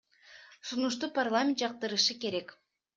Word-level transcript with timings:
Сунушту 0.69 1.05
парламент 1.19 1.63
жактырышы 1.67 2.21
керек. 2.25 2.61